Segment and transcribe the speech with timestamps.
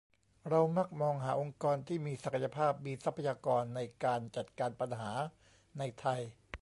[0.49, 5.11] เรามักมองหาองค์กรที่มีศักยภาพมีทรัพยากรในการจัดการปัญหา
[5.77, 6.21] ในไทย